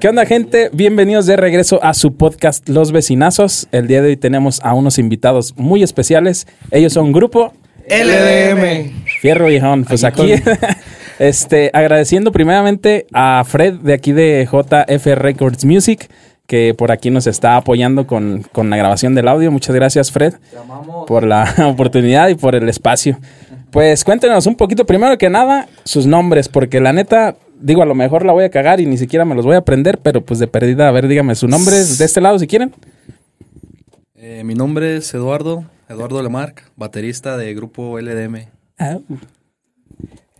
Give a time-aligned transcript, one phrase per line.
[0.00, 0.70] ¿Qué onda, gente?
[0.72, 3.66] Bienvenidos de regreso a su podcast Los Vecinazos.
[3.72, 6.46] El día de hoy tenemos a unos invitados muy especiales.
[6.70, 7.52] Ellos son Grupo
[7.88, 8.92] LDM.
[9.20, 9.84] Fierro Viejón.
[9.84, 10.34] Pues aquí,
[11.18, 16.08] este, agradeciendo primeramente a Fred de aquí de JF Records Music,
[16.46, 19.50] que por aquí nos está apoyando con, con la grabación del audio.
[19.50, 20.34] Muchas gracias, Fred,
[21.06, 23.18] por la oportunidad y por el espacio.
[23.70, 27.94] Pues cuéntenos un poquito, primero que nada, sus nombres, porque la neta, digo, a lo
[27.94, 30.38] mejor la voy a cagar y ni siquiera me los voy a aprender, pero pues
[30.38, 32.72] de perdida, a ver, dígame su nombre de este lado si quieren.
[34.14, 38.46] Eh, mi nombre es Eduardo, Eduardo Lemarc, baterista de grupo LDM.
[38.78, 38.98] Ah,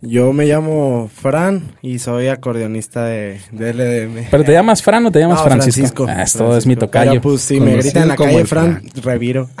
[0.01, 4.27] Yo me llamo Fran y soy acordeonista de, de LDM.
[4.31, 6.05] ¿Pero te llamas Fran o te llamas No, Francisco?
[6.07, 7.11] Ah, esto es mi tocayo.
[7.11, 9.49] Pero, pues si me gritan en la calle Fran, reviro.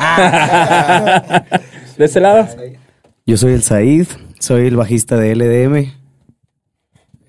[1.97, 2.47] ¿De este lado?
[3.25, 4.07] Yo soy el Said,
[4.39, 5.98] soy el bajista de LDM.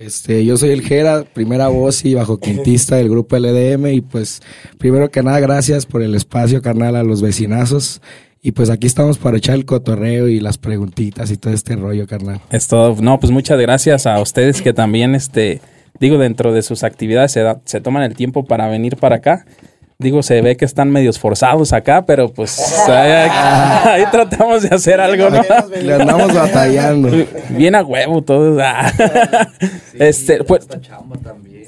[0.01, 4.41] Este, yo soy el Jera, primera voz y bajo quintista del grupo LDM y pues
[4.79, 8.01] primero que nada gracias por el espacio carnal a los vecinazos
[8.41, 12.07] y pues aquí estamos para echar el cotorreo y las preguntitas y todo este rollo
[12.07, 12.41] carnal.
[12.51, 12.97] Es todo.
[12.99, 15.61] No, pues muchas gracias a ustedes que también, este,
[15.99, 19.45] digo, dentro de sus actividades se, se toman el tiempo para venir para acá.
[20.01, 23.29] Digo, se ve que están medios forzados acá, pero pues ahí,
[23.85, 25.43] ahí tratamos de hacer algo, ¿no?
[25.81, 27.11] Le andamos batallando.
[27.51, 28.61] Bien a huevo todos.
[28.65, 28.91] ah.
[29.95, 31.67] este, pues, chamba también.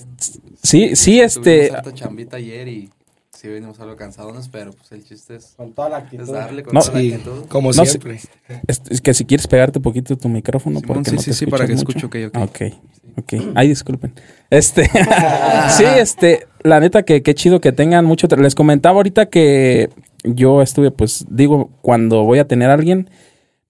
[0.63, 2.91] sí, sí, este, Tuvimos chambita ayer y
[3.33, 6.33] sí venimos algo cansados, pero pues el chiste es, Con toda la es actitud.
[6.33, 7.45] darle con No, toda la Sí, actitud.
[7.49, 8.19] como No siempre.
[8.67, 11.31] es, es que si quieres pegarte un poquito tu micrófono, Simón, porque sí, no sí,
[11.31, 12.39] te sí, para que escuchas escuche, mucho.
[12.47, 12.73] ok, ok.
[13.19, 13.53] Ok, ok.
[13.57, 14.15] Ay, disculpen.
[14.49, 14.89] Este,
[15.77, 18.27] sí, este, la neta que qué chido que tengan mucho.
[18.37, 19.91] Les comentaba ahorita que
[20.25, 23.09] yo estuve, pues, digo, cuando voy a tener a alguien,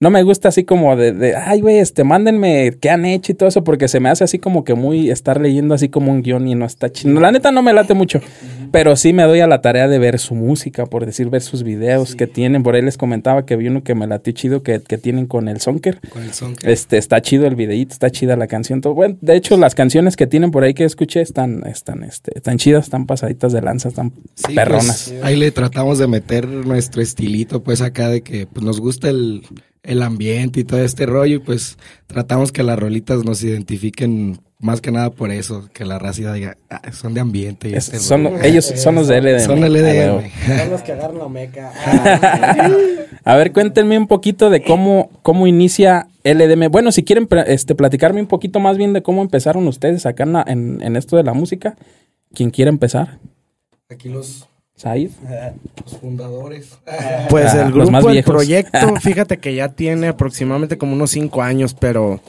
[0.03, 3.35] no me gusta así como de, de, ay, güey, este, mándenme qué han hecho y
[3.35, 6.21] todo eso, porque se me hace así como que muy estar leyendo así como un
[6.21, 7.19] guion y no está chido.
[7.19, 8.19] La neta no me late mucho,
[8.71, 11.63] pero sí me doy a la tarea de ver su música, por decir, ver sus
[11.63, 12.63] videos que tienen.
[12.63, 15.47] Por ahí les comentaba que vi uno que me latió chido que, que tienen con
[15.47, 15.99] el Sonker.
[16.09, 18.81] Con el son que- Este, está chido el videíto, está chida la canción.
[18.81, 18.93] Todo.
[18.93, 22.57] Bueno, de hecho, las canciones que tienen por ahí que escuché están, están, este, están
[22.57, 25.09] chidas, están pasaditas de lanza, están Sí, perronas.
[25.11, 29.09] pues, ahí le tratamos de meter nuestro estilito, pues acá de que pues, nos gusta
[29.09, 29.43] el,
[29.83, 31.77] el ambiente y todo este rollo, y pues
[32.07, 36.55] tratamos que las rolitas nos identifiquen más que nada por eso, que la raza diga,
[36.69, 37.67] "Ah, son de ambiente.
[37.69, 38.41] Y Es- este son, rollo".
[38.43, 39.45] ellos son los de LDM.
[39.45, 40.69] Son LDM.
[40.71, 41.71] los que agarran la meca.
[43.25, 46.69] A ver, cuéntenme un poquito de cómo, cómo inicia LDM.
[46.69, 50.33] Bueno, si quieren este, platicarme un poquito más bien de cómo empezaron ustedes acá en,
[50.33, 51.75] la- en, en esto de la música.
[52.33, 53.19] ¿Quién quiere empezar?
[53.89, 54.47] Aquí los,
[54.83, 55.11] Said.
[55.83, 56.77] los fundadores.
[57.29, 61.41] Pues Ah, el grupo, más el proyecto, fíjate que ya tiene aproximadamente como unos cinco
[61.41, 62.19] años, pero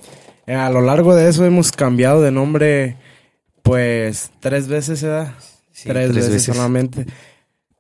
[0.47, 2.97] eh, a lo largo de eso hemos cambiado de nombre,
[3.63, 5.33] pues, tres veces, ¿verdad?
[5.73, 6.55] Sí, tres, tres veces, veces.
[6.57, 7.07] solamente.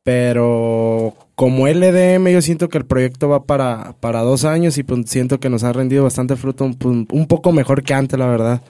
[0.02, 5.08] Pero como LDM, yo siento que el proyecto va para, para dos años y pues,
[5.08, 8.60] siento que nos ha rendido bastante fruto, un, un poco mejor que antes, la verdad.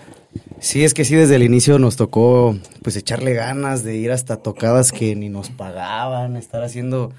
[0.61, 4.37] Sí, es que sí, desde el inicio nos tocó pues echarle ganas de ir hasta
[4.37, 7.13] tocadas que ni nos pagaban, estar haciendo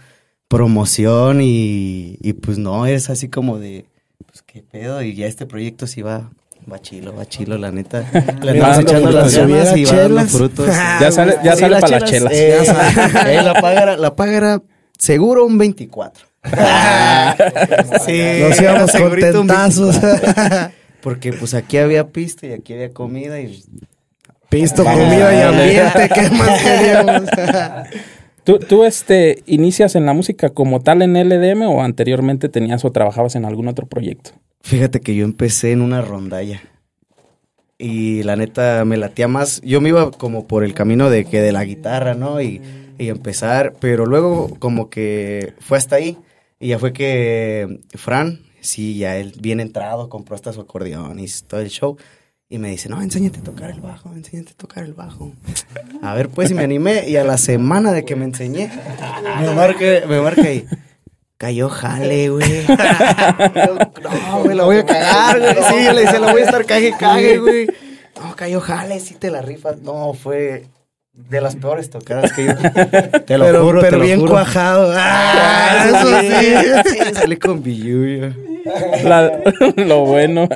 [0.47, 3.85] promoción y, y pues no, es así como de,
[4.25, 6.31] pues qué pedo, y ya este proyecto sí va,
[6.71, 8.03] va chilo, va chilo, la neta.
[8.41, 9.47] Le dando echando las frutos.
[9.49, 10.31] ganas y va dando Chelas.
[10.31, 10.67] frutos.
[11.01, 12.33] Ya sale, ya sale para las chelas.
[12.33, 12.57] eh,
[13.27, 14.61] eh, la, paga era, la paga era
[14.97, 16.25] seguro un 24.
[18.05, 19.99] sí, Nos íbamos contentazos.
[21.05, 23.63] Porque pues aquí había pista y aquí había comida y
[24.49, 27.29] Pisto, comida y ambiente, ¿qué más queríamos?
[28.43, 32.91] ¿Tú, tú este, inicias en la música como tal en LDM o anteriormente tenías o
[32.91, 34.31] trabajabas en algún otro proyecto?
[34.61, 36.63] Fíjate que yo empecé en una rondalla.
[37.77, 39.61] Y la neta me latía más.
[39.61, 42.41] Yo me iba como por el camino de que de la guitarra, ¿no?
[42.41, 42.63] Y,
[42.97, 43.73] y empezar.
[43.79, 46.17] Pero luego como que fue hasta ahí.
[46.59, 51.27] Y ya fue que Fran, sí, ya él bien entrado, compró hasta su acordeón y
[51.47, 51.97] todo el show.
[52.47, 55.33] Y me dice, no, enséñate a tocar el bajo, enséñate a tocar el bajo.
[56.03, 57.09] A ver, pues, y me animé.
[57.09, 58.69] Y a la semana de que me enseñé,
[59.41, 60.65] me marca, me marca ahí.
[61.37, 62.65] Cayó jale, güey.
[64.03, 65.55] No, güey, la voy a cagar, güey.
[65.55, 67.67] Sí, yo le decía, la voy a estar cague, cague, güey.
[68.21, 69.79] No, cayó jale, sí te la rifas.
[69.81, 70.65] No, fue
[71.13, 72.53] de las peores tocadas que yo.
[73.25, 74.31] Te lo pero juro, pero te lo bien juro.
[74.33, 74.93] cuajado.
[74.95, 76.89] Ah, eso sí.
[76.89, 77.13] sí.
[77.15, 78.33] Salí con billuyo.
[79.03, 79.41] La-
[79.77, 80.47] lo bueno.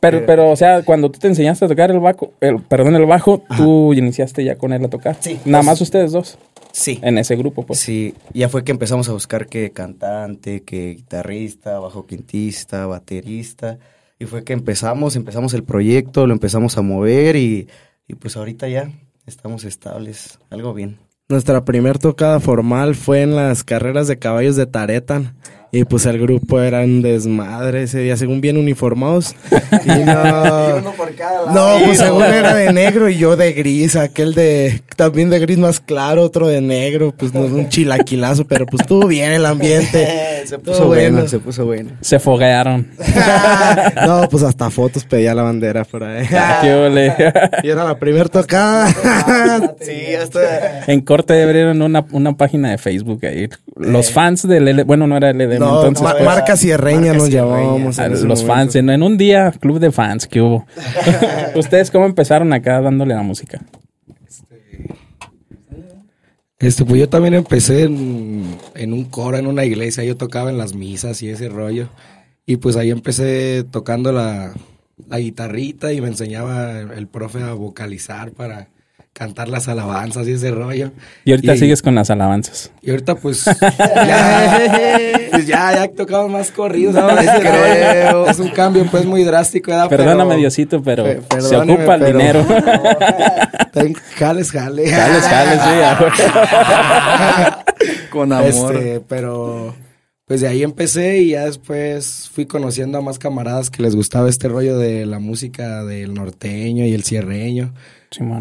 [0.00, 3.06] Pero, pero, o sea, cuando tú te enseñaste a tocar el bajo, el, perdón, el
[3.06, 5.16] bajo, tú iniciaste ya con él a tocar.
[5.20, 5.38] Sí.
[5.44, 6.38] Nada más ustedes dos,
[6.72, 6.98] Sí.
[7.02, 7.78] en ese grupo, pues.
[7.78, 13.78] Sí, ya fue que empezamos a buscar que cantante, que guitarrista, bajo quintista, baterista.
[14.18, 17.68] Y fue que empezamos, empezamos el proyecto, lo empezamos a mover y,
[18.08, 18.90] y pues ahorita ya,
[19.24, 20.98] Estamos estables, algo bien.
[21.28, 25.36] Nuestra primer tocada formal fue en las carreras de caballos de Taretan.
[25.74, 29.34] Y pues el grupo era un desmadre ese día, según bien uniformados.
[29.84, 30.80] Y no.
[31.50, 35.56] No, pues según era de negro y yo de gris, aquel de también de gris
[35.56, 40.08] más claro, otro de negro, pues no un chilaquilazo, pero pues estuvo bien el ambiente.
[40.46, 41.26] se puso bueno.
[41.28, 41.90] se puso bueno.
[42.00, 42.88] Se foguearon.
[44.06, 46.26] no, pues hasta fotos pedía la bandera por ahí.
[46.60, 47.14] ¿Qué ole?
[47.62, 48.88] y era la primer tocada.
[49.80, 50.84] sí, hasta...
[50.86, 53.48] En corte abrieron una, una página de Facebook ahí.
[53.76, 56.02] Los fans del L, bueno, no era LDM, no, entonces.
[56.02, 57.98] ma pues, marca Sierreña nos llamábamos.
[57.98, 58.54] a en ese los momento.
[58.54, 60.66] fans, en, en un día, club de fans que hubo.
[61.54, 63.60] ¿Ustedes cómo empezaron acá dándole la música?
[66.62, 70.58] Este, pues yo también empecé en, en un coro, en una iglesia, yo tocaba en
[70.58, 71.88] las misas y ese rollo.
[72.46, 74.54] Y pues ahí empecé tocando la,
[75.08, 78.68] la guitarrita y me enseñaba el profe a vocalizar para
[79.22, 80.90] cantar las alabanzas y ese rollo.
[81.24, 82.72] Y ahorita sigues con las alabanzas.
[82.82, 83.44] Y ahorita pues
[84.04, 84.60] ya,
[85.30, 86.96] pues ya, ya tocamos más corridos.
[88.28, 89.70] Es un cambio pues muy drástico.
[89.70, 89.88] ¿verdad?
[89.88, 92.44] Perdóname, Pero- Diosito, pero Pe- se ocupa el pero- dinero.
[94.18, 94.90] Jales, jale.
[94.90, 95.60] Jales, jales,
[96.16, 96.24] sí.
[98.10, 98.74] Con amor.
[98.76, 99.74] Este, pero
[100.32, 104.30] pues de ahí empecé y ya después fui conociendo a más camaradas que les gustaba
[104.30, 107.74] este rollo de la música del norteño y el cierreño.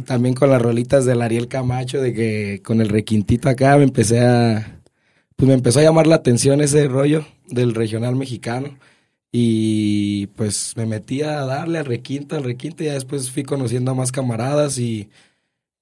[0.05, 4.21] También con las rolitas del Ariel Camacho, de que con el requintito acá me empecé
[4.21, 4.79] a...
[5.35, 8.79] Pues me empezó a llamar la atención ese rollo del regional mexicano.
[9.29, 13.91] Y pues me metí a darle al requinto, al requinto, y ya después fui conociendo
[13.91, 15.09] a más camaradas y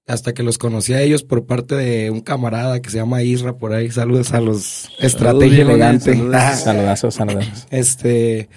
[0.09, 3.57] hasta que los conocí a ellos por parte de un camarada que se llama Isra
[3.57, 3.91] por ahí.
[3.91, 6.15] Saludos a los Estrategia Elegante.
[6.15, 6.59] saludos.
[6.59, 7.67] Saludazos, saludazos.
[7.69, 8.49] Este,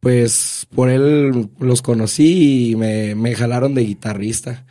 [0.00, 4.66] pues por él los conocí y me, me jalaron de guitarrista.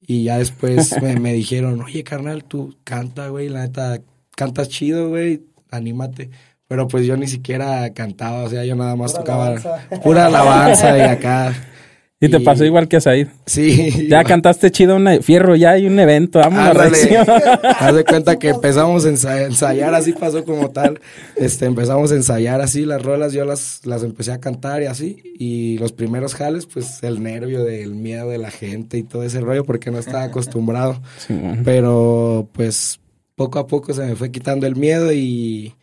[0.00, 4.00] Y ya después me, me dijeron, oye, carnal, tú canta, güey, la neta,
[4.36, 6.30] cantas chido, güey, anímate.
[6.68, 9.56] Pero pues yo ni siquiera cantaba, o sea, yo nada más tocaba
[10.04, 11.52] pura alabanza y acá.
[12.18, 13.28] Y te pasó igual que a Said.
[13.44, 14.08] Sí.
[14.08, 16.74] Ya cantaste chido, una, fierro, ya hay un evento, vámonos.
[17.78, 20.98] Haz de cuenta que empezamos a ensa- ensayar, así pasó como tal.
[21.36, 25.22] Este, empezamos a ensayar así las rolas, yo las, las empecé a cantar y así.
[25.38, 29.40] Y los primeros jales, pues el nervio del miedo de la gente y todo ese
[29.40, 31.02] rollo, porque no estaba acostumbrado.
[31.18, 31.60] Simón.
[31.66, 32.98] Pero pues
[33.34, 35.74] poco a poco se me fue quitando el miedo y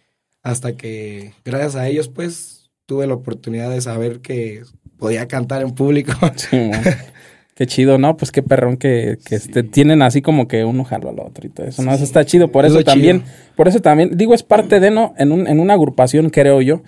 [0.41, 4.63] hasta que, gracias a ellos, pues tuve la oportunidad de saber que
[5.03, 6.13] podía cantar en público.
[7.55, 8.15] Qué chido, ¿no?
[8.15, 11.49] Pues qué perrón que, que este, tienen así como que uno jalo al otro y
[11.49, 11.93] todo eso, ¿no?
[11.93, 13.33] Eso está chido, por Es eso también, chido.
[13.57, 15.13] por eso también, digo, es parte de, ¿no?
[15.17, 16.81] En, un, en una agrupación, creo yo,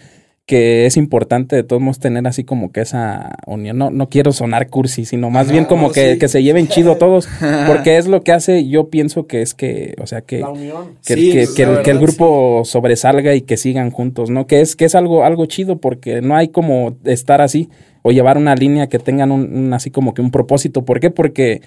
[0.46, 3.78] que es importante de todos modos tener así como que esa unión.
[3.80, 6.20] No, no quiero sonar cursi, sino más bien como no, que, sí.
[6.20, 7.28] que se lleven chido todos,
[7.68, 10.44] porque es lo que hace, yo pienso que es que, o sea, que...
[11.06, 13.90] que, Sí, que- es que la el, que el verdad, grupo sobresalga y que sigan
[13.90, 14.46] juntos, ¿no?
[14.46, 17.70] Que es, que es algo, algo chido porque no hay como estar así
[18.04, 20.86] o llevar una línea que tengan un, un así como que un propósito.
[20.86, 21.10] ¿Por qué?
[21.10, 21.62] Porque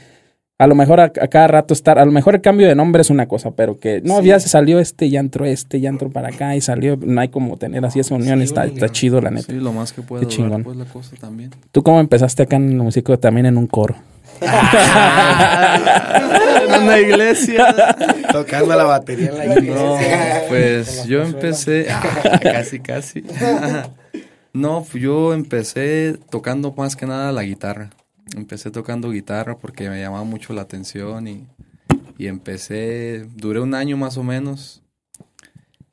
[0.61, 3.03] a lo mejor a, a cada rato estar, a lo mejor el cambio de nombre
[3.03, 6.11] es una cosa, pero que no, ya se salió este, ya entró este, ya entró
[6.11, 9.21] para acá y salió, no hay como tener así esa unión, Sí, está, está chido
[9.21, 9.53] la neta.
[9.53, 10.65] Sí, lo más que puede Qué durar, chingón.
[10.65, 11.51] pues la cosa también.
[11.71, 13.95] ¿Tú cómo empezaste acá en el músico también en un coro?
[14.41, 14.49] en
[16.83, 17.97] una iglesia.
[18.33, 19.75] Tocando la batería en la iglesia.
[19.75, 19.97] No,
[20.49, 23.23] pues yo empecé, ah, casi, casi.
[24.55, 27.91] No, pues yo empecé tocando más que nada la guitarra.
[28.37, 31.47] Empecé tocando guitarra porque me llamaba mucho la atención y,
[32.19, 34.83] y empecé, duré un año más o menos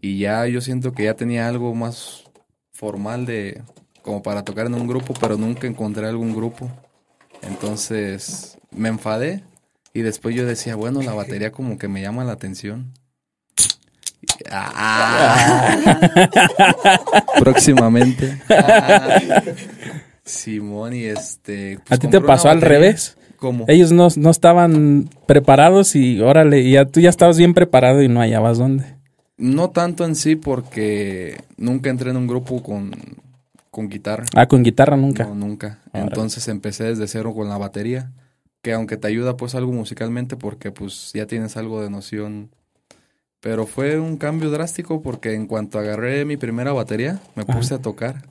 [0.01, 2.25] y ya yo siento que ya tenía algo más
[2.73, 3.63] formal de
[4.01, 6.69] como para tocar en un grupo, pero nunca encontré algún grupo.
[7.41, 9.43] Entonces me enfadé
[9.93, 12.93] y después yo decía, bueno, la batería como que me llama la atención.
[14.51, 15.77] Ah.
[17.39, 18.39] Próximamente.
[20.25, 21.79] Simón y este.
[21.85, 23.17] pues, ¿A ti te pasó al revés?
[23.37, 23.65] ¿Cómo?
[23.67, 28.07] Ellos no, no estaban preparados y órale, y ya tú ya estabas bien preparado y
[28.07, 28.95] no hallabas dónde.
[29.37, 32.91] No tanto en sí porque nunca entré en un grupo con,
[33.69, 34.25] con guitarra.
[34.35, 35.25] Ah, con guitarra nunca.
[35.25, 35.79] No, nunca.
[35.91, 36.07] Órale.
[36.07, 38.11] Entonces empecé desde cero con la batería.
[38.61, 42.49] Que aunque te ayuda pues algo musicalmente porque pues ya tienes algo de noción.
[43.41, 47.53] Pero fue un cambio drástico porque en cuanto agarré mi primera batería, me Ajá.
[47.57, 48.23] puse a tocar.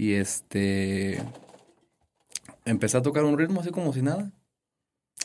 [0.00, 1.20] Y este...
[2.64, 4.30] Empecé a tocar un ritmo así como si nada.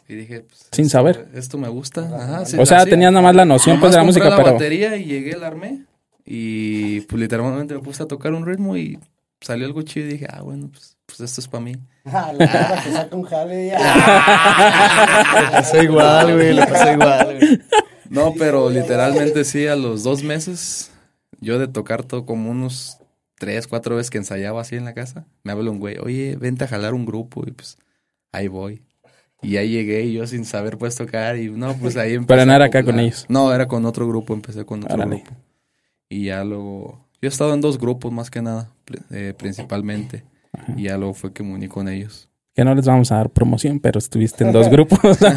[0.06, 1.30] Y dije, pues, Sin esto- saber.
[1.34, 2.02] Esto me gusta.
[2.02, 2.90] Ajá, sí, O sea, así.
[2.90, 4.52] tenías nada más la noción pues de la música, la pero...
[4.52, 5.86] batería y llegué, la armé.
[6.26, 9.00] Y pues literalmente me puse a tocar un ritmo y
[9.40, 11.76] salió algo chido y dije, ah, bueno, pues, pues esto es para mí.
[12.08, 13.80] Ah, la cara que saca un jale ya.
[15.42, 17.62] le pasó igual, güey, le pasó igual, güey.
[18.10, 20.92] No, pero literalmente sí, a los dos meses,
[21.40, 23.00] yo de tocar todo como unos
[23.38, 26.64] tres, cuatro veces que ensayaba así en la casa, me habla un güey, oye, vente
[26.64, 27.78] a jalar un grupo y pues
[28.32, 28.84] ahí voy.
[29.42, 32.28] Y ahí llegué y yo sin saber pues tocar y no, pues ahí empecé.
[32.28, 33.26] Para no era acá con ellos.
[33.30, 35.32] No, era con otro grupo, empecé con otro grupo.
[36.10, 38.72] Y ya luego, yo he estado en dos grupos más que nada,
[39.12, 40.24] eh, principalmente.
[40.78, 42.30] Y ya luego fue que me uní con ellos.
[42.56, 45.00] Que no les vamos a dar promoción, pero estuviste en dos grupos.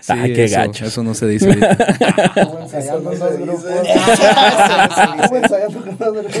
[0.00, 0.88] Sí, Ah, qué eso, gachos.
[0.88, 3.64] Eso no se dice ensayando dos grupos.
[3.64, 6.34] Estuvo ensayando con dos grupos.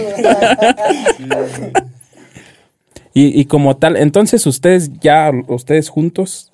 [3.14, 6.52] y, y como tal, entonces ustedes ya, ustedes juntos,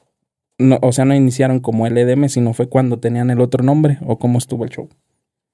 [0.58, 4.18] no, o sea, no iniciaron como LDM, sino fue cuando tenían el otro nombre, o
[4.18, 4.88] cómo estuvo el show.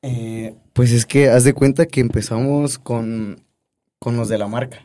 [0.02, 3.42] Eh, pues es que haz de cuenta que empezamos con,
[3.98, 4.78] con los de la marca.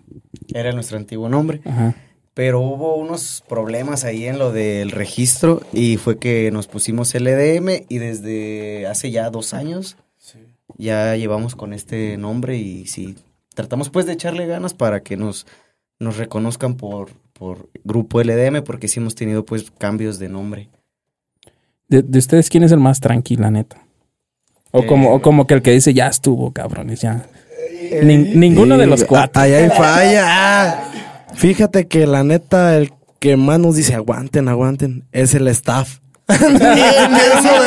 [0.54, 1.62] Era nuestro antiguo nombre.
[1.66, 1.96] Ajá.
[2.38, 7.86] Pero hubo unos problemas ahí en lo del registro y fue que nos pusimos LDM
[7.90, 9.98] y desde hace ya dos años
[10.78, 13.16] ya llevamos con este nombre y sí,
[13.56, 15.48] tratamos pues de echarle ganas para que nos,
[15.98, 20.70] nos reconozcan por, por grupo LDM porque sí hemos tenido pues cambios de nombre.
[21.88, 23.84] De, de ustedes, ¿quién es el más tranquila, neta?
[24.70, 27.26] O como, o como que el que dice, ya estuvo, cabrones, ya.
[28.04, 29.42] Nin- ninguno de los cuatro.
[29.42, 30.84] Allá hay falla.
[31.38, 36.00] Fíjate que la neta, el que más nos dice aguanten, aguanten, es el staff.
[36.28, 37.64] Bien, eso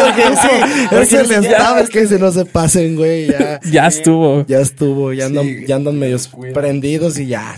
[0.93, 3.29] del es el staff el que se no se pasen, güey.
[3.29, 4.45] Ya, Ya estuvo.
[4.47, 5.65] ya estuvo, ya andan, Sí.
[5.67, 7.55] ya andan medios prendidos y ya.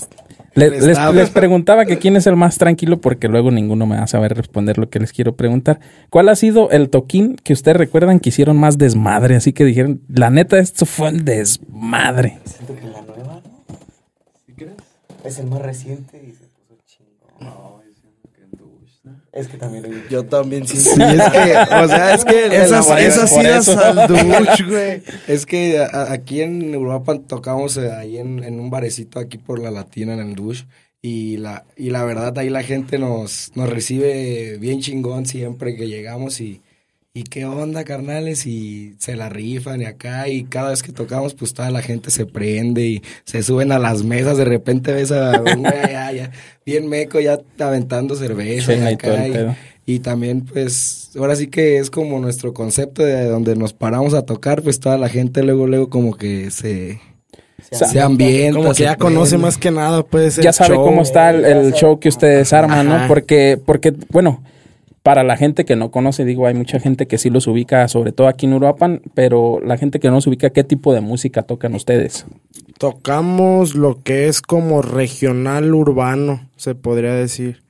[0.54, 4.02] Le- les, les preguntaba que quién es el más tranquilo porque luego ninguno me va
[4.02, 5.80] a saber responder lo que les quiero preguntar.
[6.10, 9.34] ¿Cuál ha sido el toquín que ustedes recuerdan que hicieron más desmadre?
[9.36, 12.38] Así que dijeron, la neta, esto fue un desmadre.
[12.44, 12.74] Siento.
[15.24, 17.82] Es el más reciente y se puso chingón.
[19.32, 20.76] Es que también lo Yo también sí.
[20.78, 25.02] Sí, es que, o sea, es que Esas, esas idas al douche, güey.
[25.26, 29.58] Es que a- aquí en Europa tocamos eh, ahí en, en un barecito aquí por
[29.58, 30.64] la Latina en el Dush
[31.00, 35.88] y la y la verdad ahí la gente nos nos recibe bien chingón siempre que
[35.88, 36.60] llegamos y
[37.14, 41.34] y qué onda carnales y se la rifan y acá y cada vez que tocamos
[41.34, 45.12] pues toda la gente se prende y se suben a las mesas de repente ves
[45.12, 46.30] a un güey ya, ya,
[46.64, 49.26] bien meco ya aventando cerveza y acá
[49.84, 54.22] y- también, pues, ahora sí que es como nuestro concepto de donde nos paramos a
[54.22, 57.00] tocar, pues toda la gente luego, luego como que se,
[57.70, 58.56] Sa- se ambienta.
[58.58, 60.38] Como que se ya conoce más que nada, pues.
[60.38, 60.84] el ya sabe show.
[60.84, 63.08] cómo está el, el show que ustedes arman, ¿no?
[63.08, 64.42] Porque, porque, bueno,
[65.02, 68.12] para la gente que no conoce, digo, hay mucha gente que sí los ubica, sobre
[68.12, 71.42] todo aquí en Uruapan, pero la gente que no se ubica, ¿qué tipo de música
[71.42, 72.24] tocan ustedes?
[72.78, 77.62] Tocamos lo que es como regional urbano, se podría decir.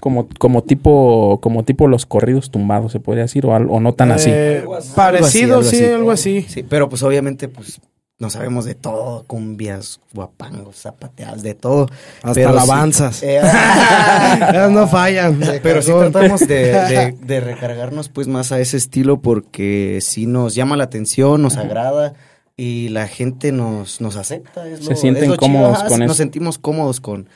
[0.00, 3.94] Como, como tipo, como tipo los corridos tumbados, se podría decir, o, al- o no
[3.94, 4.30] tan así.
[4.32, 6.42] Eh, Algo así, parecido, algo sí, algo así.
[6.42, 7.80] Sí, pero pues obviamente pues
[8.24, 11.86] no sabemos de todo, cumbias, guapangos, zapateadas, de todo.
[12.16, 13.22] Hasta Pero sí- alabanzas.
[13.22, 13.38] Eh,
[14.50, 15.40] Esas no fallan.
[15.62, 20.54] pero sí tratamos de, de- de recargarnos pues más a ese estilo porque sí nos
[20.54, 22.14] llama la atención, nos agrada
[22.56, 24.66] y la gente nos, nos acepta.
[24.66, 26.14] es Se lo- sienten es lo cómodos con Nos eso.
[26.14, 27.28] sentimos cómodos con,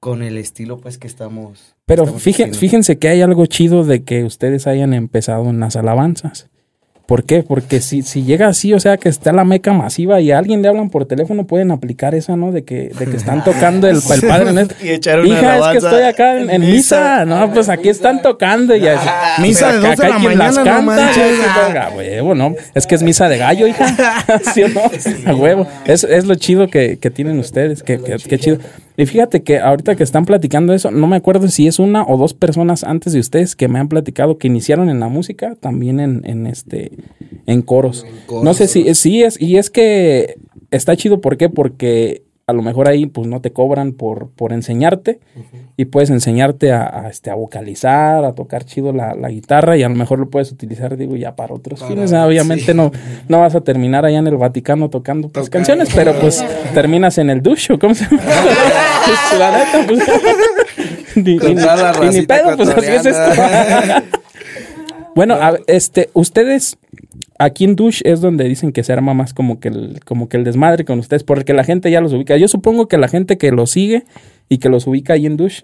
[0.00, 1.74] con el estilo pues que estamos.
[1.86, 5.76] Pero estamos fíjense, fíjense que hay algo chido de que ustedes hayan empezado en las
[5.76, 6.48] alabanzas.
[7.06, 7.44] ¿Por qué?
[7.44, 10.60] Porque si, si llega así, o sea, que está la meca masiva y a alguien
[10.60, 12.50] le hablan por teléfono, pueden aplicar esa, ¿no?
[12.50, 14.50] De que, de que están tocando el, el padre.
[14.50, 17.24] en el- Y echar una Hija, es que estoy acá en, en misa.
[17.24, 19.08] No, pues aquí están tocando y así.
[19.40, 21.96] Misa Pero de acá dos de la las mañana, no canta, manches.
[21.96, 22.54] huevo, ¿no?
[22.74, 24.24] Es que es misa de gallo, hija.
[24.52, 24.80] ¿Sí o no?
[25.26, 25.66] A huevo.
[25.84, 27.84] Es, es lo chido que, que tienen ustedes.
[27.84, 28.58] Que, que- que chido.
[28.96, 32.16] Y fíjate que ahorita que están platicando eso, no me acuerdo si es una o
[32.16, 36.00] dos personas antes de ustedes que me han platicado que iniciaron en la música, también
[36.00, 36.92] en, en este,
[37.46, 38.06] en coros.
[38.26, 38.44] coros.
[38.44, 40.36] No sé si sí es, y es que
[40.70, 41.48] está chido, ¿por qué?
[41.48, 45.18] Porque a lo mejor ahí pues no te cobran por, por enseñarte
[45.76, 49.82] y puedes enseñarte a, a, este, a vocalizar, a tocar chido la, la guitarra y
[49.82, 52.12] a lo mejor lo puedes utilizar, digo, ya para otros Para- fines.
[52.12, 52.74] Obviamente sí.
[52.74, 52.92] no,
[53.28, 55.66] no vas a terminar allá en el Vaticano tocando pues, Tocando.
[55.66, 58.22] canciones, pero pues terminas en el ducho, ¿cómo se llama?
[59.06, 60.02] Pues, la neta, pues.
[61.16, 64.04] ni, Con ni- toda la ni- ni racita pedo, pues así es esto.
[65.16, 66.76] Bueno, a- este, ustedes
[67.38, 70.36] aquí en Dush es donde dicen que se arma más como que el, como que
[70.36, 72.36] el desmadre con ustedes, porque la gente ya los ubica.
[72.36, 74.04] Yo supongo que la gente que los sigue
[74.48, 75.62] y que los ubica ahí en Dush,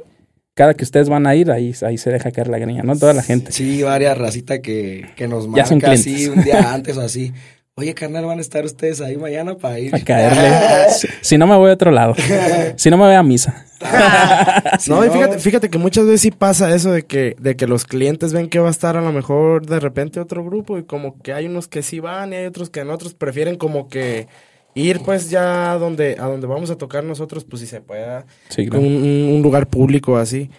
[0.55, 2.97] cada que ustedes van a ir, ahí, ahí se deja caer la greña, ¿no?
[2.97, 3.53] Toda la gente.
[3.53, 7.33] Sí, varias racitas que, que nos Ya marca así un día antes o así.
[7.75, 9.95] oye, carnal, van a estar ustedes ahí mañana para ir.
[9.95, 10.51] A caerle.
[11.23, 12.15] si no me voy a otro lado.
[12.77, 13.65] Si no me voy a misa.
[14.89, 17.67] no, y no- fíjate, fíjate que muchas veces sí pasa eso de que, de que
[17.67, 20.85] los clientes ven que va a estar a lo mejor de repente otro grupo y
[20.85, 23.89] como que hay unos que sí van y hay otros que en otros prefieren como
[23.89, 24.29] que
[24.75, 28.25] ir pues ya a donde, a donde vamos a tocar nosotros, pues si se pueda,
[28.49, 28.87] Sí, un, claro.
[28.87, 30.51] un- un lugar público así.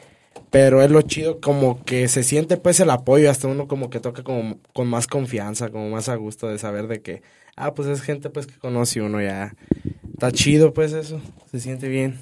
[0.49, 3.99] Pero es lo chido como que se siente pues el apoyo, hasta uno como que
[3.99, 7.23] toca como con más confianza, como más a gusto de saber de que,
[7.55, 9.55] ah, pues es gente pues que conoce uno ya.
[10.13, 11.19] Está chido pues eso,
[11.51, 12.19] se siente bien.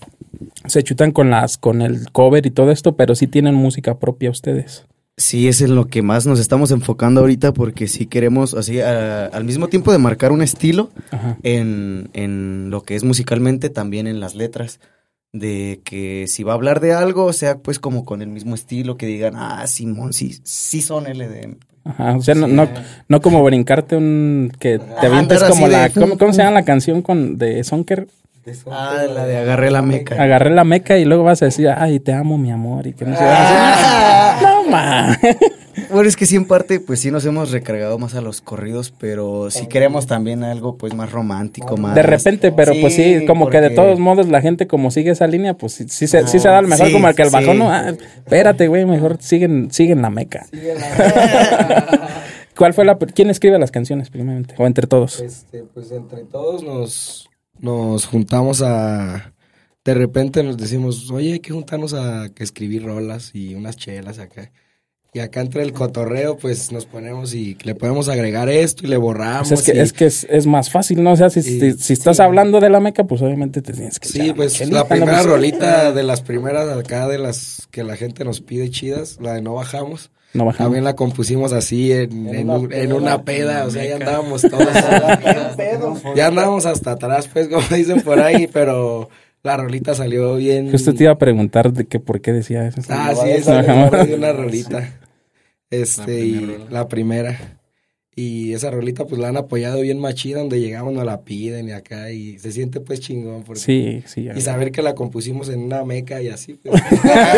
[0.65, 4.29] Se chutan con las, con el cover y todo esto, pero sí tienen música propia
[4.29, 4.85] ustedes.
[5.17, 9.25] Sí, es en lo que más nos estamos enfocando ahorita porque sí queremos, así, a-
[9.25, 10.89] al mismo tiempo de marcar un estilo
[11.43, 14.79] en, en lo que es musicalmente, también en las letras.
[15.33, 18.97] De que si va a hablar de algo, sea pues como con el mismo estilo,
[18.97, 21.55] que digan, ah, Simón, sí, sí son LDM.
[21.85, 22.67] Ajá, o sea, no, no,
[23.07, 24.51] no como brincarte un...
[24.59, 25.89] que te avientes como de la...
[25.89, 28.07] ¿cómo, cómo se llama la canción con, de Sonker?
[28.71, 30.21] Ah, la de agarré la meca.
[30.21, 33.05] Agarré la meca y luego vas a decir, ay, te amo, mi amor, y que
[33.05, 33.24] no sé.
[33.24, 34.39] Ah.
[34.41, 35.17] No, ma.
[35.89, 38.93] Bueno, es que sí, en parte, pues sí nos hemos recargado más a los corridos,
[38.98, 41.95] pero sí queremos también algo, pues, más romántico, más...
[41.95, 45.27] De repente, pero pues sí, como que de todos modos la gente como sigue esa
[45.27, 47.29] línea, pues sí, sí se, sí se da el mejor Sí, como el que el
[47.29, 50.45] bajón, no, ah, espérate, güey, mejor siguen, siguen la meca.
[52.57, 54.55] ¿Cuál fue la, quién escribe las canciones primeramente?
[54.57, 55.19] O entre todos.
[55.19, 57.29] Este, pues entre todos nos,
[57.62, 59.34] nos juntamos a...
[59.84, 64.20] De repente nos decimos, oye, hay que juntarnos a que escribir rolas y unas chelas
[64.20, 64.51] acá.
[65.13, 68.96] Y acá entre el cotorreo, pues nos ponemos y le podemos agregar esto y le
[68.98, 69.50] borramos.
[69.50, 71.12] Pues es que, y- es, que es, es más fácil, ¿no?
[71.13, 72.24] O sea, si, Sí, si, si estás sí.
[72.24, 75.25] hablando de la meca, pues obviamente te tienes que Sí, pues chelita, la primera Pues,
[75.25, 79.41] rolita de las primeras acá de las que la gente nos pide chidas, la de
[79.41, 80.12] No Bajamos.
[80.34, 80.65] No bajamos.
[80.68, 82.96] También la compusimos así en, en una un- en peda.
[82.96, 84.65] una peda, o sea, ya andábamos todos.
[86.15, 89.10] ya andábamos hasta atrás, pues, como dicen por ahí, pero
[89.43, 90.71] la rolita salió bien.
[90.71, 92.81] Justo te iba a preguntar de que por qué decía eso.
[92.89, 93.62] Ah, sí, esa
[94.06, 94.99] de una rolita.
[95.69, 97.61] Este, La y la primera.
[98.13, 101.71] Y esa rolita, pues la han apoyado bien machina, donde llegamos nos la piden y
[101.71, 103.43] acá, y se siente pues chingón.
[103.43, 104.28] Porque, Sí, sí.
[104.36, 106.82] Y saber que la compusimos en una meca y así, pues.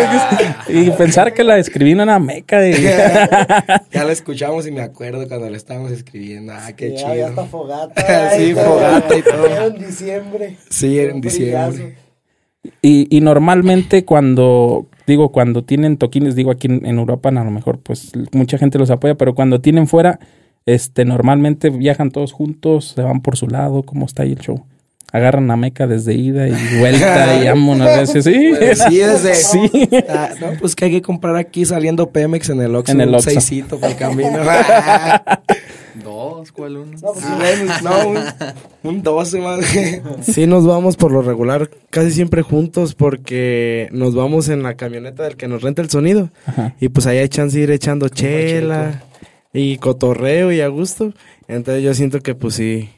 [0.68, 2.74] Y pensar que la escribí en una meca de...
[3.92, 6.54] ya la escuchamos y me acuerdo cuando la estábamos escribiendo.
[6.54, 7.14] Ah, qué chido.
[7.14, 8.32] ya está fogata.
[8.36, 9.46] Sí, fogata y todo.
[9.46, 10.58] Era en diciembre.
[10.70, 11.98] Sí, era en diciembre.
[12.82, 17.52] Y, y normalmente cuando, digo, cuando tienen toquines, digo aquí en, en Europa, a lo
[17.52, 20.20] mejor pues mucha gente los apoya, pero cuando tienen fuera,
[20.66, 24.64] este, normalmente viajan todos juntos, se van por su lado, ¿cómo está ahí el show?
[25.12, 28.54] Agarran la meca desde ida y vuelta y vámonos a veces, sí.
[28.58, 29.36] Pues sí, desde.
[29.54, 29.70] Sí.
[30.10, 32.94] Ah, no, pues que hay que comprar aquí saliendo Pemex en el Oxxo.
[32.94, 33.30] En el un Oxxo.
[33.30, 34.40] seisito para el camino.
[36.04, 36.98] Dos, ¿cuál uno?
[37.00, 38.18] No, pues, bueno, no, un,
[38.96, 39.60] un 12 más.
[40.24, 45.22] Sí, nos vamos por lo regular casi siempre juntos porque nos vamos en la camioneta
[45.24, 46.30] del que nos renta el sonido.
[46.48, 46.74] Ajá.
[46.80, 49.04] Y pues ahí hay chance de ir echando chela
[49.54, 51.14] y cotorreo y a gusto.
[51.48, 52.90] Entonces yo siento que pues sí,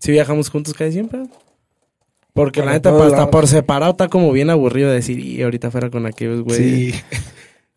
[0.00, 1.20] sí viajamos juntos casi siempre.
[2.32, 5.88] Porque la neta, pues, hasta por separado está como bien aburrido decir, y ahorita fuera
[5.90, 6.56] con aquellos güey.
[6.58, 6.94] Sí.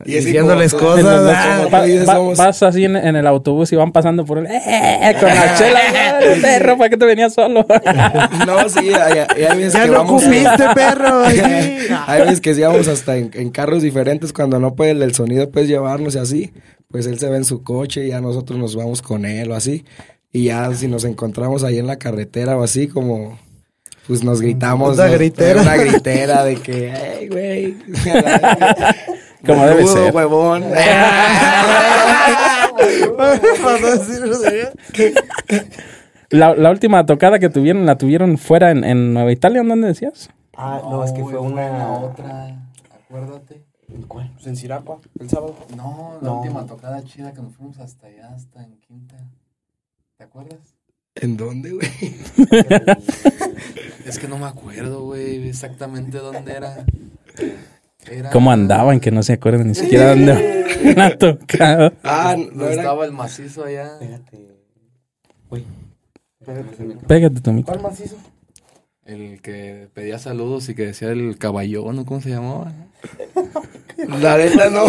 [0.05, 4.37] Y Diciéndoles cosas, ah, Va- vas así en, en el autobús y van pasando por
[4.37, 4.45] el...
[4.45, 5.13] ¡Eh!
[5.19, 5.79] Con la chela,
[6.21, 7.65] ¡eh, perro, ¿para qué te venías solo?
[8.47, 10.23] No, sí, hay, hay- hay veces Ya que no vamos.
[10.73, 11.23] perro.
[11.25, 15.13] hay veces que sí vamos hasta en, en carros diferentes cuando no puede el, el
[15.13, 16.53] sonido pues llevarnos y así.
[16.91, 19.55] Pues él se ve en su coche y ya nosotros nos vamos con él o
[19.55, 19.85] así.
[20.31, 23.37] Y ya si nos encontramos ahí en la carretera o así como
[24.07, 24.95] pues nos gritamos.
[24.95, 25.61] Una nos- gritera.
[25.61, 27.77] Una gritera de que, hey, güey.
[29.45, 30.13] Como debe ser.
[30.13, 30.63] huevón.
[36.31, 39.61] La, la última tocada que tuvieron, ¿la tuvieron fuera en, en Nueva Italia?
[39.61, 40.29] ¿En dónde decías?
[40.55, 41.89] Ah, no, es que fue una.
[41.93, 42.55] otra.
[43.05, 43.63] Acuérdate.
[44.07, 44.31] ¿Cuál?
[44.33, 45.55] Pues en Cirapa, el sábado.
[45.75, 46.41] No, la No.
[46.41, 49.15] última tocada chida que nos fuimos hasta allá, hasta en Quinta.
[50.17, 50.59] ¿Te acuerdas?
[51.15, 51.87] ¿En dónde, güey?
[54.05, 56.85] Es que no me acuerdo, güey, exactamente dónde era.
[58.09, 58.99] Era- ¿Cómo andaban?
[58.99, 61.93] Que no se acuerdan ni siquiera dónde la tocado.
[62.03, 62.75] Ah, No era.
[62.81, 63.93] estaba el macizo allá.
[63.99, 64.55] Espérate.
[65.49, 65.65] Uy.
[66.39, 66.85] Espérate.
[67.07, 67.73] Pégate tu micro.
[67.73, 68.15] ¿Cuál macizo?
[69.05, 72.05] El que pedía saludos y que decía el caballón, ¿no?
[72.05, 72.71] ¿Cómo se llamaba?
[74.21, 74.85] La neta no.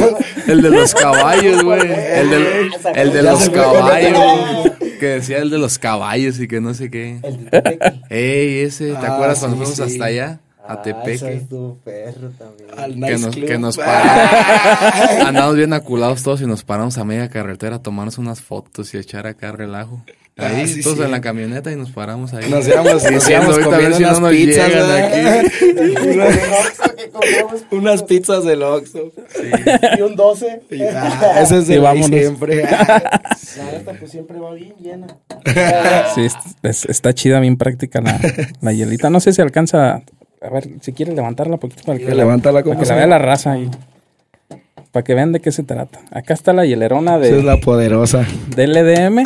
[0.46, 1.80] El de los caballos, güey.
[1.80, 4.72] El de, el de los caballos.
[4.98, 7.18] Que decía el de los caballos y que no sé qué.
[7.22, 8.00] El de Tepequi.
[8.10, 9.82] Ey, ese, ¿te Ah, acuerdas cuando fuimos sí.
[9.82, 10.40] hasta allá?
[10.66, 11.32] A Ah, ese Tepeque.
[11.34, 12.68] es tu perro también.
[12.76, 13.46] Al Que nice nos, club.
[13.48, 15.26] que nos paramos.
[15.26, 18.98] Andamos bien aculados todos y nos paramos a media carretera a tomarnos unas fotos y
[18.98, 20.04] a echar acá relajo.
[20.36, 22.48] Ahí, Ah, sí, todos en la camioneta y nos paramos ahí.
[22.48, 25.46] Nos íbamos, Diciendo, ahorita a ver comiendo si no unas nos pizzas, llegan
[27.12, 29.12] compramos unas pizzas del Oxxo.
[29.98, 30.62] y un 12.
[30.70, 32.62] Y, ah, ese es de siempre.
[32.62, 33.12] La
[33.72, 35.06] neta, pues siempre va bien llena.
[36.14, 38.18] Sí, es- es- está chida, bien práctica la,
[38.60, 39.10] la hielita.
[39.10, 40.02] No sé si alcanza.
[40.42, 42.94] A ver, si quieres levantarla un poquito para que, la, Levántala como para que la
[42.94, 43.10] se vea ve.
[43.10, 43.68] la raza ahí.
[44.90, 46.00] Para que vean de qué se trata.
[46.10, 48.24] Acá está la hielerona Esa es de, la poderosa.
[48.56, 49.22] de LDM.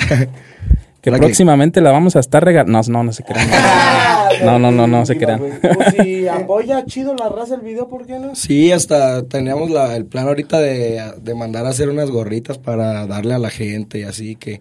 [1.04, 2.80] Que La que- próximamente la vamos a estar regalando.
[2.90, 3.46] No, no, no se crean.
[4.44, 5.38] No, no, no, no se crean.
[5.38, 8.34] Pues si apoya chido la raza el video, ¿por qué no?
[8.34, 13.06] Sí, hasta teníamos la- el plan ahorita de, de mandar a hacer unas gorritas para
[13.06, 14.60] darle a la gente y así que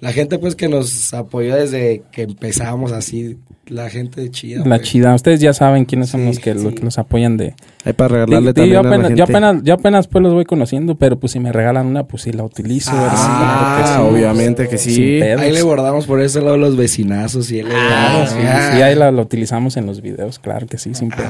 [0.00, 3.36] la gente pues que nos apoyó desde que empezamos así,
[3.66, 4.64] la gente chida.
[4.64, 4.88] La pues.
[4.88, 5.14] chida.
[5.14, 7.54] Ustedes ya saben quiénes son Sí, los que, los que los apoyan de.
[7.84, 10.44] Hay para regalarle también yo, a la apenas, yo apenas, yo apenas pues los voy
[10.44, 12.90] conociendo, pero pues si me regalan una, pues sí la utilizo.
[12.94, 14.14] Ah, Claro que sí.
[14.14, 15.20] obviamente que sí.
[15.22, 19.12] Ahí le bordamos por ese lado los vecinazos y él Claro, sí, sí, ahí la,
[19.12, 21.28] la utilizamos en los videos, claro que sí, sin pedo.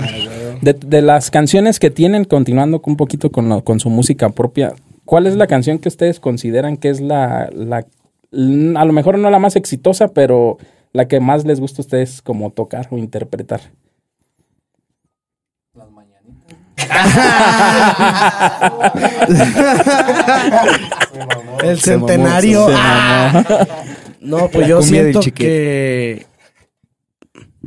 [0.62, 4.72] De, de las canciones que tienen, continuando un poquito con, lo- con su música propia,
[5.04, 7.84] ¿cuál es la canción que ustedes consideran que es la, la,
[8.32, 10.58] a lo mejor no la más exitosa, pero
[10.92, 13.60] la que más les gusta a ustedes como tocar o interpretar?
[21.62, 22.66] El Se mamó, centenario.
[22.68, 23.66] se Ah,
[24.20, 26.26] No, pues La yo siento que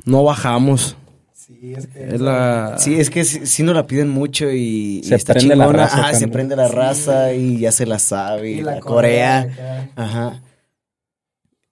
[0.06, 0.96] no bajamos.
[1.34, 2.76] Sí, es que Es la...
[2.78, 5.66] Sí, es que sí, sí nos la piden mucho y, y Se está prende la
[5.66, 5.84] chingona.
[5.86, 8.52] raza Ajá, se prende la raza y ya se la sabe.
[8.52, 9.40] y Y la la, Corea.
[9.42, 9.90] acá.
[9.96, 10.42] Ajá.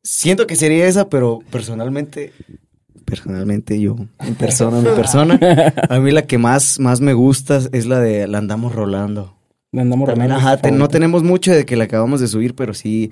[0.03, 2.31] Siento que sería esa, pero personalmente,
[3.05, 5.39] personalmente yo, en persona, mi persona,
[5.89, 9.35] a mí la que más, más me gusta es la de la andamos rolando.
[9.71, 12.55] Le andamos También, rolando ajá, te- no tenemos mucho de que la acabamos de subir,
[12.55, 13.11] pero sí,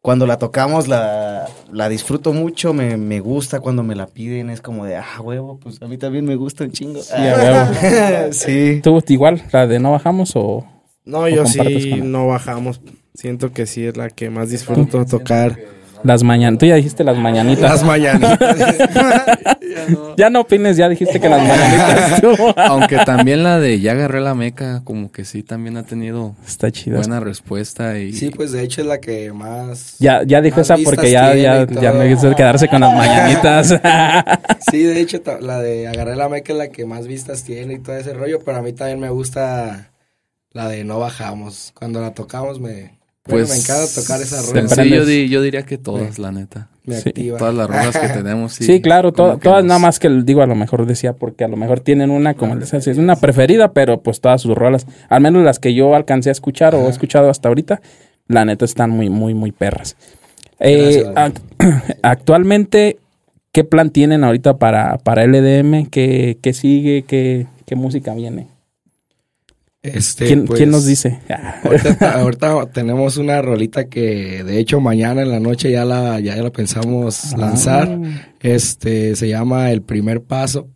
[0.00, 4.60] cuando la tocamos la, la disfruto mucho, me, me gusta cuando me la piden, es
[4.60, 7.02] como de, ah, huevo, pues a mí también me gusta un chingo.
[7.02, 8.32] Sí, a huevo.
[8.32, 8.80] sí.
[8.82, 10.66] ¿Tú igual, la de no bajamos o...?
[11.04, 12.80] No, yo sí no bajamos.
[13.14, 15.58] Siento que sí es la que más disfruto tocar.
[16.04, 16.60] Las mañanitas.
[16.60, 17.70] Tú ya dijiste las mañanitas.
[17.70, 18.38] Las mañanitas.
[20.16, 22.22] Ya no opines, ya dijiste que las mañanitas.
[22.68, 26.70] Aunque también la de Ya agarré la meca, como que sí también ha tenido Está
[26.70, 26.98] chido.
[26.98, 29.96] buena respuesta y Sí, pues de hecho es la que más...
[29.98, 31.94] Ya, ya dijo más esa porque ya, ya, ya todo.
[31.94, 33.80] me hizo quedarse con las mañanitas.
[34.70, 37.78] Sí, de hecho la de Agarré la meca es la que más vistas tiene y
[37.78, 39.90] todo ese rollo, pero a mí también me gusta
[40.52, 41.72] la de No Bajamos.
[41.74, 43.01] Cuando la tocamos me...
[43.24, 44.52] bueno, pues me encanta tocar esa rola.
[44.68, 46.68] Siempre- Sí, yo, di- yo diría que todas, la neta.
[46.84, 47.10] Me Sí.
[47.10, 47.38] activa.
[47.38, 48.52] Todas las rolas que tenemos.
[48.54, 51.44] Sí, Sí, claro, to- todas nos- nada más que digo, a lo mejor decía, porque
[51.44, 54.56] a lo mejor tienen una, como les decía, es una preferida, pero pues todas sus
[54.56, 57.80] rolas, al menos las que yo alcancé a escuchar o he escuchado hasta ahorita,
[58.26, 59.96] la neta están muy, muy, muy perras.
[60.58, 61.42] Eh, Gracias,
[62.02, 62.98] actualmente,
[63.52, 65.86] ¿qué plan tienen ahorita para, para LDM?
[65.90, 67.04] ¿Qué, qué sigue?
[67.06, 68.48] ¿Qué, ¿Qué música viene?
[69.82, 71.18] Este, ¿Quién, pues, quién nos dice?
[71.28, 76.20] Ah, Ahorita, ahorita tenemos una rolita que de hecho mañana en la noche ya la,
[76.20, 77.88] ya la pensamos lanzar.
[77.90, 78.28] Ah.
[78.40, 80.68] Este se llama El primer paso.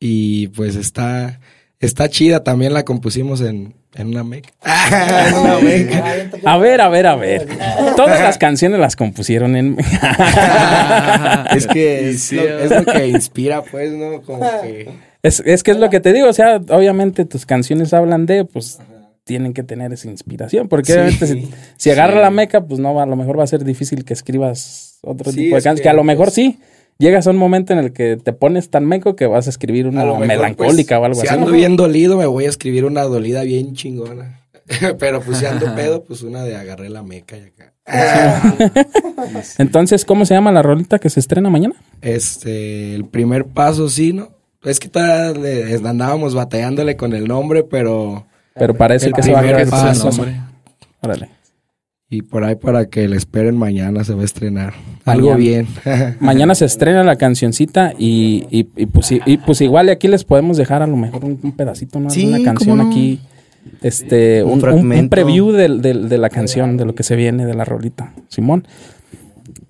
[0.00, 1.38] Y pues está,
[1.78, 2.42] está chida.
[2.42, 4.52] También la compusimos en, en una mec.
[4.64, 6.42] en una mec.
[6.44, 7.46] A ver, a ver, a ver.
[7.94, 9.76] Todas las canciones las compusieron en...
[11.54, 14.22] es que es, sí, lo, es lo que inspira, pues, ¿no?
[14.22, 14.88] Como que.
[15.22, 18.44] Es, es que es lo que te digo, o sea, obviamente tus canciones hablan de,
[18.44, 18.78] pues
[19.24, 20.98] tienen que tener esa inspiración, porque Sí.
[20.98, 23.62] obviamente si, si agarra la meca, pues no, va- a lo mejor va a ser
[23.64, 26.34] difícil que escribas otro Sí, tipo de es canciones, que, que, a lo mejor pues,
[26.34, 26.58] sí,
[26.98, 29.86] llegas a un momento en el que te pones tan meco que vas a escribir
[29.86, 31.34] una a lo mejor, melancólica pues, o algo si así.
[31.34, 31.52] ando ¿no?
[31.52, 34.40] bien dolido, me voy a escribir una dolida bien chingona.
[34.98, 37.74] Pero pues si ando pedo, pues una de agarré la meca y acá.
[39.58, 41.74] Entonces, ¿cómo se llama la rolita que se estrena mañana?
[42.00, 44.30] Este, el primer paso, sí, ¿no?
[44.62, 48.26] Es que todavía le- andábamos batallándole con el nombre, pero...
[48.54, 50.40] Pero parece El que se va a ese nombre.
[51.00, 51.28] Órale.
[52.12, 54.74] Y por ahí para que le esperen mañana se va a estrenar.
[55.04, 55.36] Algo Mañana.
[55.38, 56.16] bien.
[56.20, 60.24] Mañana se estrena la cancioncita y, y, y pues, y, y, pues igual aquí les
[60.24, 62.10] podemos dejar a lo mejor un, un pedacito, ¿no?
[62.10, 62.88] Sí, Una canción no.
[62.88, 63.20] aquí.
[63.80, 67.64] Este, Un un, preview del- de la canción, de lo que se viene de la
[67.64, 68.12] rolita.
[68.28, 68.66] Simón,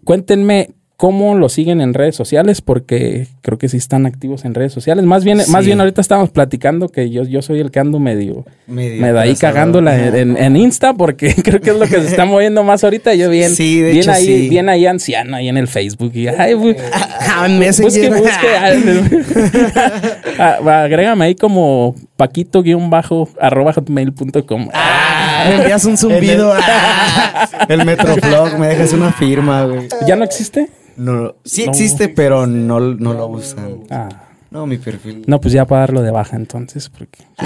[0.04, 0.70] cuéntenme
[1.00, 5.02] cómo lo siguen en redes sociales, porque creo que sí están activos en redes sociales.
[5.06, 8.44] Más bien, más bien ahorita estábamos platicando que yo, yo soy el que ando medio,
[8.66, 12.02] Medio me da ahí cagándola en, en- en Insta, porque creo que es lo que
[12.02, 13.14] se está moviendo más ahorita.
[13.14, 14.48] Yo bien, Sí, bien hecho, ahí, sí.
[14.50, 16.12] bien ahí anciano, ahí en el Facebook.
[16.14, 17.48] Y, ay, bu- Ah,
[17.82, 18.48] busque, busque.
[20.38, 24.68] Ah, va, agrégame ahí como paquito guion bajo arroba hotmail.com.
[24.74, 26.52] Ah, me envías un zumbido.
[26.54, 27.48] Ah.
[27.68, 29.88] El Metroflog, me dejas una firma, güey.
[30.06, 30.68] ¿Ya no existe?
[30.96, 31.70] No, sí No.
[31.72, 33.84] existe, pero no, no lo usan.
[33.90, 34.08] Ah.
[34.50, 35.22] No, mi perfil.
[35.28, 37.22] No, pues ya para darlo de baja entonces, porque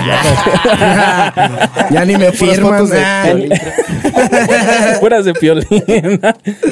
[1.90, 2.88] ya ni me firman.
[2.88, 3.57] de-
[5.00, 6.20] puras de piolín.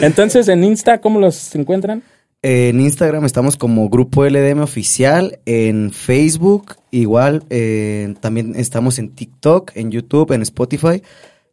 [0.00, 2.02] entonces, en Insta, ¿cómo los encuentran?
[2.44, 9.70] En Instagram estamos como Grupo LDM Oficial, en Facebook igual, eh, también estamos en TikTok,
[9.76, 11.02] en YouTube, en Spotify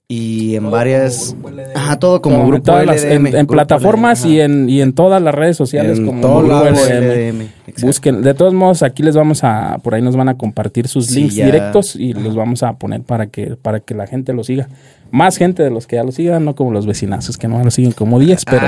[0.07, 1.35] y en varias...
[1.75, 3.11] Ajá, todo como, Como en Grupo las- LDM.
[3.11, 6.21] en, en Grupo plataformas LDM, y en, y en todas las redes sociales En como
[6.21, 6.63] todos Grupo.
[6.65, 7.47] LDM.
[7.85, 11.05] Busquen, de todos modos, aquí les vamos a, por ahí nos van a compartir sus
[11.05, 11.45] Sí, links ya.
[11.45, 14.67] directos y los vamos a poner para que, para que la gente lo siga.
[15.11, 17.71] Más gente de los que ya lo sigan, no como los vecinazos que no lo
[17.71, 18.67] siguen como 10, pero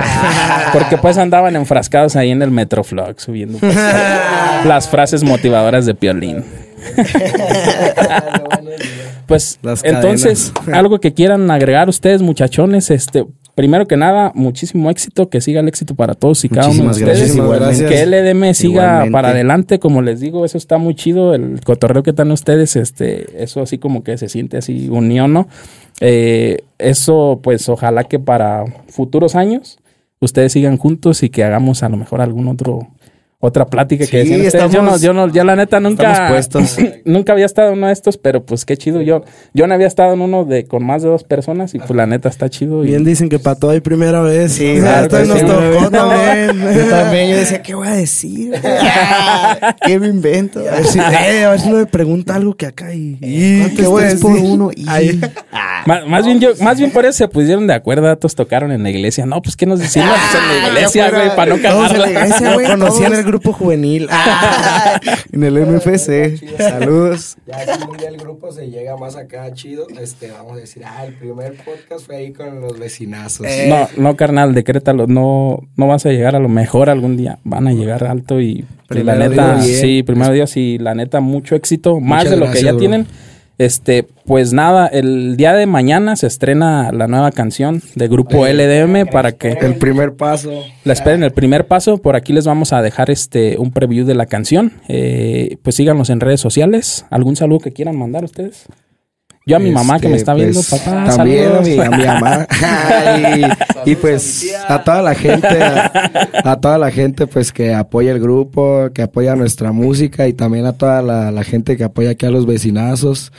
[0.74, 3.76] porque pues andaban enfrascados ahí en el Metroflog subiendo pues,
[4.66, 6.44] las frases motivadoras de Piolín.
[9.28, 13.26] Pues Las entonces, algo que quieran agregar ustedes, muchachones, este,
[13.62, 16.90] primero que nada, muchísimo éxito, que siga el éxito para todos y cada uno de
[16.90, 17.36] ustedes.
[17.36, 17.92] gracias.
[17.92, 19.12] Que LDM siga Igualmente.
[19.12, 23.44] para adelante, como les digo, eso está muy chido, el cotorreo que están ustedes, este,
[23.44, 25.48] eso así como que se siente así unión, ¿no?
[26.00, 29.78] Eh, eso, pues, ojalá que para futuros años
[30.20, 32.88] ustedes sigan juntos y que hagamos a lo mejor algún otro
[33.44, 34.72] otra plática Sí, que decían ustedes.
[34.72, 36.78] Yo no, estamos- yo no, yo la neta nunca, estamos puestos.
[37.06, 39.02] nunca había estado en uno de estos, pero pues qué chido.
[39.02, 39.24] Yo,
[39.54, 42.06] yo no había estado en uno de con más de dos personas y pues la
[42.06, 42.84] neta está chido.
[42.84, 44.54] y- Bien dicen que para todo hay primera vez.
[44.54, 45.46] Sí, Ah, claro nos sí.
[45.46, 46.76] tocó No, también.
[46.78, 48.54] Yo también, yo decía, ¿qué voy a decir?
[49.86, 50.60] ¿Qué me invento?
[50.60, 53.60] A ver si, eh, a ver si no me pregunta algo que acá y, y
[53.60, 54.50] ¿Cuánto ¿qué voy a por decir?
[54.52, 54.72] uno?
[54.76, 54.86] Y-.
[55.88, 58.84] Más, más bien yo, más bien por eso se pusieron de acuerdo, datos tocaron en
[58.84, 59.26] la iglesia.
[59.26, 60.12] No, pues que nos decimos
[60.56, 62.54] en la iglesia, güey, para no Todos en la iglesia, cagarla.
[62.54, 62.68] güey.
[62.68, 64.08] Conocí en el grupo juvenil.
[64.24, 65.00] Ah.
[65.32, 66.38] en el MFC.
[66.58, 67.38] Saludos.
[67.48, 70.84] Ya si un día el grupo se llega más acá chido, este, vamos a decir,
[70.86, 73.48] ah, el primer podcast fue ahí con los vecinazos.
[73.68, 75.08] No, no, carnal, decrétalo.
[75.08, 77.40] No, no vas a llegar a lo mejor algún día.
[77.44, 81.20] Van a llegar alto y, y la Primero neta, sí, primero Dios y la neta,
[81.22, 82.00] mucho éxito.
[82.00, 82.80] Más Muchas de lo que gracias, ya bro.
[82.80, 83.08] tienen.
[83.62, 89.06] Este, pues nada, el día de mañana se estrena la nueva canción de grupo LDM
[89.12, 90.64] para que El primer paso.
[90.84, 92.00] la esperen el primer paso.
[92.00, 94.74] Por aquí les vamos a dejar este un preview de la canción.
[94.88, 97.06] Eh, pues síganos en redes sociales.
[97.12, 98.66] ¿Algún saludo que quieran mandar ustedes?
[99.46, 101.68] Yo a mi mamá que me Este, está viendo, pues, papá, También a saludos.
[101.68, 102.48] mi, a mi mamá.
[103.86, 105.92] y, y, pues a toda la gente, a,
[106.44, 110.66] a toda la gente pues que apoya el grupo, que apoya nuestra música y también
[110.68, 113.32] a toda la, la gente que apoya aquí a los vecinazos.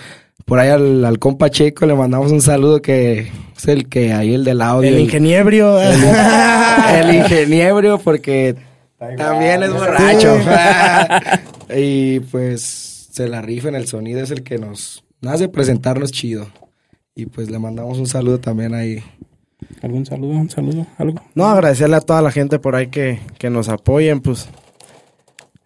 [0.44, 4.34] Por ahí al, al compa Checo le mandamos un saludo que es el que ahí
[4.34, 4.88] el del audio.
[4.90, 5.78] El ingeniebrio.
[5.80, 8.56] El ingeniero porque
[9.16, 10.36] también es borracho.
[11.76, 16.48] y pues se la rifa en el sonido, es el que nos hace presentarnos chido.
[17.14, 19.02] Y pues le mandamos un saludo también ahí.
[19.82, 20.32] ¿Algún saludo?
[20.32, 20.86] ¿Un saludo?
[20.98, 21.20] ¿Algo?
[21.34, 24.48] No, agradecerle a toda la gente por ahí que, que nos apoyen, pues.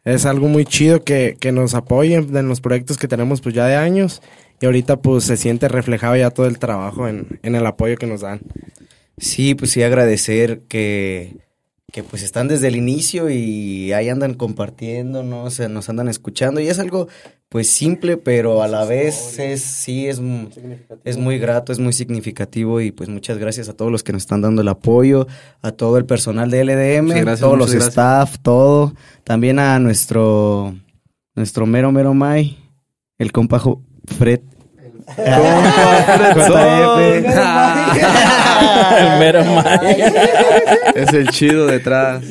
[0.05, 3.67] Es algo muy chido que, que nos apoyen en los proyectos que tenemos pues ya
[3.67, 4.23] de años.
[4.61, 8.07] Y ahorita pues se siente reflejado ya todo el trabajo en, en el apoyo que
[8.07, 8.41] nos dan.
[9.19, 11.37] Sí, pues sí, agradecer que,
[11.93, 15.45] que pues están desde el inicio y ahí andan compartiendo, ¿no?
[15.45, 17.07] O sea, nos andan escuchando y es algo
[17.49, 20.21] pues simple, pero a la vez es, sí, es,
[21.05, 24.23] es muy grato, es muy significativo y pues muchas gracias a todos los que nos
[24.23, 25.29] están dando el apoyo,
[25.63, 27.91] a todo el personal de LDM, Sí, gracias, todos los gracias.
[27.91, 30.75] staff, todo, también a nuestro,
[31.37, 32.59] nuestro mero mero May,
[33.19, 34.41] el compa Jo- Fred.
[38.99, 40.13] El mero Mike.
[40.95, 42.23] Es el chido detrás.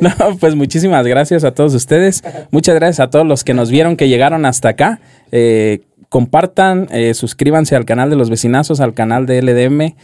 [0.00, 2.22] No, pues muchísimas gracias a todos ustedes.
[2.50, 5.00] Muchas gracias a todos los que nos vieron, que llegaron hasta acá.
[5.32, 9.94] Eh, compartan, eh, suscríbanse al canal de los vecinazos, al canal de LDM.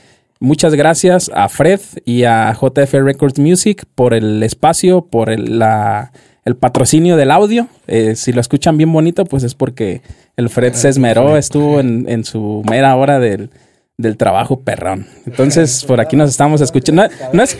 [0.41, 6.13] Muchas gracias a Fred y a JF Records Music por el espacio, por el, la-
[6.45, 7.69] el patrocinio del audio.
[7.87, 10.03] Eh, si lo escuchan bien bonito, pues es porque
[10.37, 13.51] el Fred se esmeró, estuvo en, en su mera hora del,
[13.97, 15.07] del trabajo perrón.
[15.27, 17.05] Entonces, por aquí nos estamos escuchando.
[17.05, 17.57] No, no es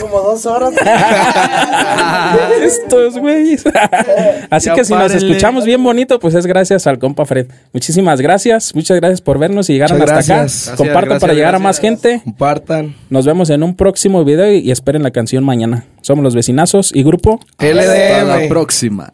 [0.00, 0.72] como dos horas.
[2.62, 3.64] estos güeyes.
[4.50, 7.46] Así que si nos escuchamos bien bonito, pues es gracias al compa Fred.
[7.72, 8.74] Muchísimas gracias.
[8.74, 10.68] Muchas gracias por vernos y llegaron hasta gracias.
[10.68, 10.76] acá.
[10.76, 12.20] Compartan para llegar a más gente.
[12.24, 12.96] Compartan.
[13.10, 15.84] Nos vemos en un próximo video y, esperen la canción mañana.
[16.02, 17.40] Somos los vecinazos y grupo.
[17.58, 18.48] Hasta la LDM.
[18.48, 19.12] próxima.